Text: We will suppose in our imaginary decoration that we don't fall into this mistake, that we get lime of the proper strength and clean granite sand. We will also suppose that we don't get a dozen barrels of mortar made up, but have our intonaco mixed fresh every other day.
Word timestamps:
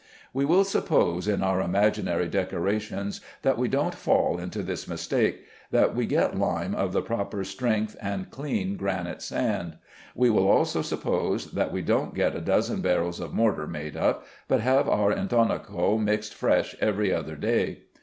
We 0.33 0.45
will 0.45 0.63
suppose 0.63 1.27
in 1.27 1.43
our 1.43 1.61
imaginary 1.61 2.27
decoration 2.27 3.11
that 3.43 3.55
we 3.59 3.67
don't 3.67 3.93
fall 3.93 4.39
into 4.39 4.63
this 4.63 4.87
mistake, 4.87 5.43
that 5.69 5.95
we 5.95 6.07
get 6.07 6.35
lime 6.35 6.73
of 6.73 6.91
the 6.91 7.03
proper 7.03 7.43
strength 7.43 7.95
and 8.01 8.31
clean 8.31 8.77
granite 8.77 9.21
sand. 9.21 9.77
We 10.15 10.31
will 10.31 10.47
also 10.49 10.81
suppose 10.81 11.51
that 11.51 11.71
we 11.71 11.83
don't 11.83 12.15
get 12.15 12.35
a 12.35 12.41
dozen 12.41 12.81
barrels 12.81 13.19
of 13.19 13.35
mortar 13.35 13.67
made 13.67 13.95
up, 13.95 14.25
but 14.47 14.59
have 14.61 14.89
our 14.89 15.13
intonaco 15.13 15.99
mixed 15.99 16.33
fresh 16.33 16.75
every 16.81 17.13
other 17.13 17.35
day. 17.35 17.83